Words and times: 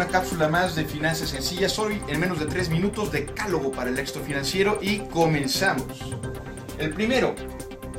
una 0.00 0.08
cápsula 0.08 0.48
más 0.48 0.76
de 0.76 0.86
finanzas 0.86 1.28
sencillas. 1.28 1.78
Hoy 1.78 2.00
en 2.08 2.20
menos 2.20 2.40
de 2.40 2.46
3 2.46 2.70
minutos, 2.70 3.12
decálogo 3.12 3.70
para 3.70 3.90
el 3.90 3.98
éxito 3.98 4.20
financiero 4.20 4.78
y 4.80 5.00
comenzamos. 5.00 5.84
El 6.78 6.94
primero, 6.94 7.34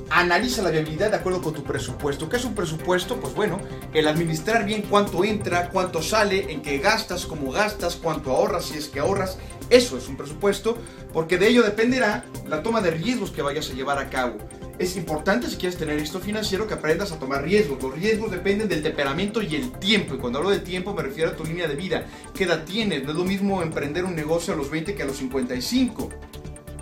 analiza 0.09 0.63
la 0.63 0.71
viabilidad 0.71 1.11
de 1.11 1.17
acuerdo 1.17 1.43
con 1.43 1.53
tu 1.53 1.63
presupuesto. 1.63 2.27
¿Qué 2.27 2.37
es 2.37 2.43
un 2.43 2.55
presupuesto? 2.55 3.17
Pues 3.17 3.35
bueno, 3.35 3.59
el 3.93 4.07
administrar 4.07 4.65
bien 4.65 4.81
cuánto 4.89 5.23
entra, 5.23 5.69
cuánto 5.69 6.01
sale, 6.01 6.51
en 6.51 6.63
qué 6.63 6.79
gastas, 6.79 7.27
cómo 7.27 7.51
gastas, 7.51 7.97
cuánto 7.97 8.31
ahorras, 8.31 8.65
si 8.65 8.79
es 8.79 8.87
que 8.87 8.99
ahorras. 8.99 9.37
Eso 9.69 9.95
es 9.95 10.07
un 10.07 10.17
presupuesto, 10.17 10.79
porque 11.13 11.37
de 11.37 11.49
ello 11.49 11.61
dependerá 11.61 12.25
la 12.47 12.63
toma 12.63 12.81
de 12.81 12.89
riesgos 12.89 13.29
que 13.29 13.43
vayas 13.43 13.69
a 13.69 13.73
llevar 13.73 13.99
a 13.99 14.09
cabo 14.09 14.37
es 14.79 14.95
importante 14.95 15.47
si 15.47 15.57
quieres 15.57 15.77
tener 15.77 15.97
éxito 15.99 16.19
financiero 16.19 16.67
que 16.67 16.73
aprendas 16.73 17.11
a 17.11 17.19
tomar 17.19 17.43
riesgos. 17.43 17.81
Los 17.81 17.93
riesgos 17.93 18.31
dependen 18.31 18.67
del 18.67 18.81
temperamento 18.81 19.41
y 19.41 19.55
el 19.55 19.71
tiempo. 19.71 20.15
Y 20.15 20.17
cuando 20.17 20.39
hablo 20.39 20.49
de 20.49 20.59
tiempo 20.59 20.93
me 20.93 21.03
refiero 21.03 21.31
a 21.31 21.35
tu 21.35 21.45
línea 21.45 21.67
de 21.67 21.75
vida. 21.75 22.05
¿Qué 22.33 22.45
edad 22.45 22.63
tienes? 22.65 23.03
No 23.03 23.11
es 23.11 23.17
lo 23.17 23.23
mismo 23.23 23.61
emprender 23.61 24.05
un 24.05 24.15
negocio 24.15 24.53
a 24.53 24.57
los 24.57 24.69
20 24.69 24.95
que 24.95 25.03
a 25.03 25.05
los 25.05 25.17
55. 25.17 26.09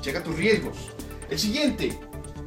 Checa 0.02 0.23
tus 0.23 0.36
riesgos. 0.38 0.78
El 1.30 1.38
siguiente, 1.38 1.98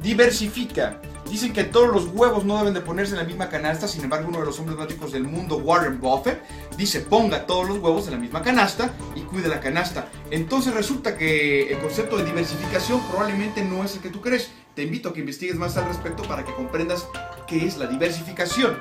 diversifica. 0.01 0.99
Dicen 1.29 1.53
que 1.53 1.63
todos 1.63 1.89
los 1.89 2.07
huevos 2.13 2.45
no 2.45 2.57
deben 2.57 2.73
de 2.73 2.81
ponerse 2.81 3.13
en 3.13 3.19
la 3.19 3.23
misma 3.23 3.49
canasta, 3.49 3.87
sin 3.87 4.03
embargo 4.03 4.27
uno 4.27 4.39
de 4.39 4.45
los 4.45 4.59
hombres 4.59 4.77
más 4.77 5.11
del 5.11 5.23
mundo, 5.23 5.57
Warren 5.57 5.99
Buffett, 5.99 6.43
dice 6.77 6.99
ponga 6.99 7.45
todos 7.45 7.67
los 7.67 7.79
huevos 7.79 8.05
en 8.07 8.13
la 8.13 8.19
misma 8.19 8.41
canasta 8.41 8.93
y 9.15 9.21
cuide 9.21 9.47
la 9.47 9.59
canasta. 9.59 10.09
Entonces 10.29 10.73
resulta 10.73 11.17
que 11.17 11.71
el 11.71 11.79
concepto 11.79 12.17
de 12.17 12.25
diversificación 12.25 13.01
probablemente 13.09 13.63
no 13.63 13.83
es 13.83 13.95
el 13.95 14.01
que 14.01 14.09
tú 14.09 14.21
crees. 14.21 14.51
Te 14.75 14.83
invito 14.83 15.09
a 15.09 15.13
que 15.13 15.19
investigues 15.19 15.55
más 15.55 15.77
al 15.77 15.85
respecto 15.85 16.23
para 16.23 16.43
que 16.43 16.53
comprendas 16.53 17.07
qué 17.47 17.65
es 17.65 17.77
la 17.77 17.85
diversificación. 17.85 18.77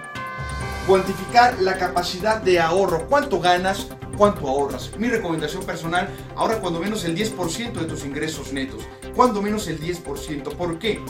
Cuantificar 0.87 1.61
la 1.61 1.77
capacidad 1.77 2.41
de 2.41 2.61
ahorro. 2.61 3.07
¿Cuánto 3.09 3.41
ganas? 3.41 3.89
¿Cuánto 4.17 4.49
ahorras? 4.49 4.91
Mi 4.99 5.09
recomendación 5.09 5.65
personal, 5.65 6.09
ahora 6.35 6.61
cuando 6.61 6.81
menos 6.81 7.05
el 7.05 7.15
10% 7.15 7.73
de 7.73 7.85
tus 7.85 8.05
ingresos 8.05 8.53
netos. 8.53 8.83
Cuando 9.15 9.43
menos 9.43 9.69
el 9.69 9.81
10%. 9.81 10.57
¿Por 10.57 10.79
qué? 10.79 11.01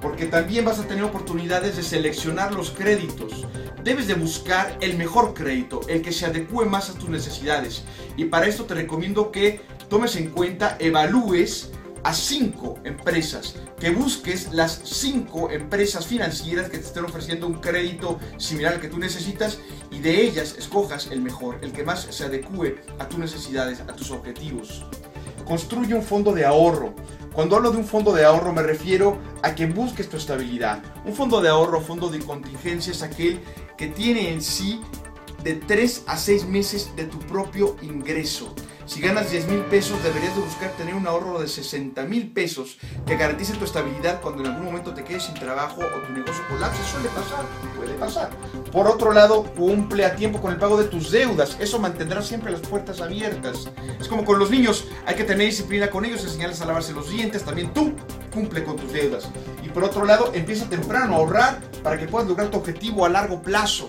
porque 0.00 0.26
también 0.26 0.64
vas 0.64 0.78
a 0.78 0.86
tener 0.86 1.04
oportunidades 1.04 1.76
de 1.76 1.82
seleccionar 1.82 2.54
los 2.54 2.70
créditos. 2.70 3.46
Debes 3.84 4.06
de 4.06 4.14
buscar 4.14 4.76
el 4.80 4.96
mejor 4.96 5.34
crédito, 5.34 5.80
el 5.88 6.02
que 6.02 6.12
se 6.12 6.26
adecue 6.26 6.64
más 6.64 6.90
a 6.90 6.94
tus 6.94 7.08
necesidades. 7.08 7.84
Y 8.16 8.26
para 8.26 8.46
esto 8.46 8.64
te 8.64 8.74
recomiendo 8.74 9.30
que 9.30 9.60
tomes 9.88 10.16
en 10.16 10.30
cuenta, 10.30 10.76
evalúes 10.78 11.70
a 12.02 12.14
cinco 12.14 12.78
empresas, 12.84 13.56
que 13.78 13.90
busques 13.90 14.52
las 14.52 14.80
cinco 14.84 15.50
empresas 15.50 16.06
financieras 16.06 16.70
que 16.70 16.78
te 16.78 16.84
estén 16.84 17.04
ofreciendo 17.04 17.46
un 17.46 17.54
crédito 17.54 18.18
similar 18.38 18.74
al 18.74 18.80
que 18.80 18.88
tú 18.88 18.98
necesitas 18.98 19.58
y 19.90 20.00
de 20.00 20.22
ellas 20.22 20.54
escojas 20.58 21.08
el 21.10 21.20
mejor, 21.20 21.58
el 21.62 21.72
que 21.72 21.84
más 21.84 22.02
se 22.10 22.24
adecue 22.24 22.82
a 22.98 23.08
tus 23.08 23.18
necesidades, 23.18 23.80
a 23.80 23.94
tus 23.94 24.10
objetivos. 24.10 24.84
Construye 25.44 25.94
un 25.94 26.02
fondo 26.02 26.32
de 26.32 26.44
ahorro. 26.44 26.94
Cuando 27.32 27.56
hablo 27.56 27.70
de 27.70 27.78
un 27.78 27.84
fondo 27.84 28.12
de 28.12 28.24
ahorro 28.24 28.52
me 28.52 28.62
refiero 28.62 29.18
a 29.42 29.54
que 29.54 29.66
busques 29.66 30.08
tu 30.08 30.16
estabilidad. 30.16 30.82
Un 31.04 31.14
fondo 31.14 31.40
de 31.40 31.48
ahorro, 31.48 31.80
fondo 31.80 32.08
de 32.08 32.18
contingencia 32.20 32.92
es 32.92 33.02
aquel 33.02 33.40
que 33.76 33.88
tiene 33.88 34.32
en 34.32 34.42
sí 34.42 34.80
de 35.42 35.54
3 35.54 36.04
a 36.06 36.16
6 36.16 36.46
meses 36.46 36.90
de 36.96 37.04
tu 37.04 37.18
propio 37.20 37.76
ingreso. 37.82 38.54
Si 38.90 39.00
ganas 39.00 39.30
10 39.30 39.46
mil 39.46 39.60
pesos, 39.66 40.02
deberías 40.02 40.34
de 40.34 40.40
buscar 40.40 40.72
tener 40.72 40.96
un 40.96 41.06
ahorro 41.06 41.40
de 41.40 41.46
60 41.46 42.02
mil 42.06 42.32
pesos 42.32 42.76
que 43.06 43.16
garantice 43.16 43.54
tu 43.54 43.64
estabilidad 43.64 44.20
cuando 44.20 44.42
en 44.42 44.48
algún 44.48 44.64
momento 44.64 44.92
te 44.92 45.04
quedes 45.04 45.22
sin 45.22 45.34
trabajo 45.34 45.80
o 45.80 46.00
tu 46.04 46.12
negocio 46.12 46.42
colapse. 46.48 46.82
Suele 46.90 47.08
pasar, 47.10 47.44
puede 47.76 47.94
pasar. 47.94 48.30
Por 48.72 48.88
otro 48.88 49.12
lado, 49.12 49.44
cumple 49.54 50.04
a 50.04 50.16
tiempo 50.16 50.40
con 50.40 50.50
el 50.50 50.58
pago 50.58 50.76
de 50.76 50.88
tus 50.88 51.12
deudas. 51.12 51.56
Eso 51.60 51.78
mantendrá 51.78 52.20
siempre 52.20 52.50
las 52.50 52.62
puertas 52.62 53.00
abiertas. 53.00 53.70
Es 54.00 54.08
como 54.08 54.24
con 54.24 54.40
los 54.40 54.50
niños, 54.50 54.88
hay 55.06 55.14
que 55.14 55.22
tener 55.22 55.46
disciplina 55.46 55.88
con 55.88 56.04
ellos, 56.04 56.24
enseñarles 56.24 56.60
a 56.60 56.64
lavarse 56.64 56.92
los 56.92 57.08
dientes. 57.10 57.44
También 57.44 57.72
tú 57.72 57.92
cumple 58.34 58.64
con 58.64 58.74
tus 58.74 58.92
deudas. 58.92 59.28
Y 59.64 59.68
por 59.68 59.84
otro 59.84 60.04
lado, 60.04 60.32
empieza 60.34 60.68
temprano 60.68 61.14
a 61.14 61.18
ahorrar 61.18 61.60
para 61.84 61.96
que 61.96 62.08
puedas 62.08 62.26
lograr 62.26 62.48
tu 62.50 62.58
objetivo 62.58 63.06
a 63.06 63.08
largo 63.08 63.40
plazo. 63.40 63.86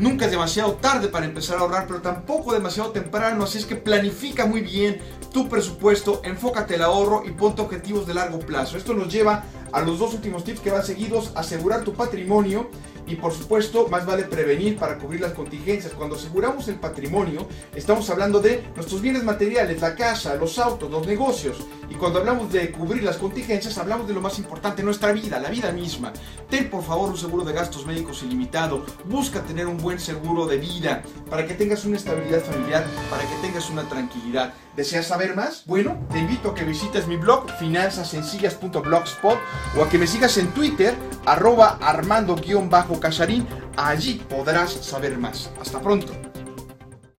Nunca 0.00 0.24
es 0.24 0.30
demasiado 0.30 0.72
tarde 0.76 1.08
para 1.08 1.26
empezar 1.26 1.58
a 1.58 1.60
ahorrar, 1.60 1.86
pero 1.86 2.00
tampoco 2.00 2.54
demasiado 2.54 2.90
temprano, 2.90 3.44
así 3.44 3.58
es 3.58 3.66
que 3.66 3.76
planifica 3.76 4.46
muy 4.46 4.62
bien 4.62 4.98
tu 5.30 5.46
presupuesto, 5.46 6.22
enfócate 6.24 6.76
el 6.76 6.82
ahorro 6.82 7.22
y 7.26 7.32
ponte 7.32 7.60
objetivos 7.60 8.06
de 8.06 8.14
largo 8.14 8.38
plazo. 8.38 8.78
Esto 8.78 8.94
nos 8.94 9.12
lleva 9.12 9.44
a 9.72 9.80
los 9.80 9.98
dos 9.98 10.14
últimos 10.14 10.44
tips 10.44 10.60
que 10.60 10.70
van 10.70 10.84
seguidos, 10.84 11.32
asegurar 11.34 11.82
tu 11.84 11.94
patrimonio 11.94 12.70
y 13.10 13.16
por 13.16 13.32
supuesto, 13.32 13.88
más 13.88 14.06
vale 14.06 14.24
prevenir 14.24 14.78
para 14.78 14.96
cubrir 14.96 15.20
las 15.20 15.32
contingencias. 15.32 15.92
Cuando 15.92 16.14
aseguramos 16.14 16.68
el 16.68 16.76
patrimonio, 16.76 17.48
estamos 17.74 18.08
hablando 18.08 18.40
de 18.40 18.62
nuestros 18.76 19.00
bienes 19.00 19.24
materiales, 19.24 19.80
la 19.80 19.96
casa, 19.96 20.36
los 20.36 20.58
autos, 20.60 20.90
los 20.90 21.06
negocios. 21.06 21.56
Y 21.90 21.94
cuando 21.94 22.20
hablamos 22.20 22.52
de 22.52 22.70
cubrir 22.70 23.02
las 23.02 23.16
contingencias, 23.16 23.78
hablamos 23.78 24.06
de 24.06 24.14
lo 24.14 24.20
más 24.20 24.38
importante, 24.38 24.84
nuestra 24.84 25.10
vida, 25.12 25.40
la 25.40 25.50
vida 25.50 25.72
misma. 25.72 26.12
Ten 26.48 26.70
por 26.70 26.84
favor 26.84 27.10
un 27.10 27.18
seguro 27.18 27.44
de 27.44 27.52
gastos 27.52 27.84
médicos 27.84 28.22
ilimitado. 28.22 28.86
Busca 29.06 29.42
tener 29.42 29.66
un 29.66 29.78
buen 29.78 29.98
seguro 29.98 30.46
de 30.46 30.58
vida 30.58 31.02
para 31.28 31.46
que 31.46 31.54
tengas 31.54 31.84
una 31.84 31.96
estabilidad 31.96 32.44
familiar, 32.44 32.86
para 33.10 33.22
que 33.24 33.34
tengas 33.42 33.68
una 33.70 33.88
tranquilidad. 33.88 34.54
¿Deseas 34.76 35.08
saber 35.08 35.34
más? 35.34 35.64
Bueno, 35.66 35.98
te 36.12 36.20
invito 36.20 36.50
a 36.50 36.54
que 36.54 36.64
visites 36.64 37.08
mi 37.08 37.16
blog 37.16 37.50
finanzasencillas.blogspot 37.58 39.38
o 39.76 39.82
a 39.82 39.88
que 39.88 39.98
me 39.98 40.06
sigas 40.06 40.36
en 40.38 40.48
Twitter 40.48 40.94
arroba 41.26 41.78
armando-casarín. 41.80 43.46
Allí 43.76 44.14
podrás 44.28 44.72
saber 44.72 45.18
más. 45.18 45.50
Hasta 45.60 45.80
pronto. 45.80 46.29